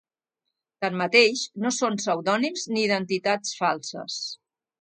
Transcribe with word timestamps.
Tanmateix, 0.85 1.43
no 1.65 1.73
són 1.77 1.99
pseudònims 2.01 2.65
ni 2.73 2.85
identitats 2.89 3.55
falses. 3.63 4.21